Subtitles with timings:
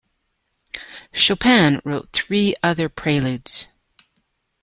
[1.13, 3.67] Chopin wrote three other preludes.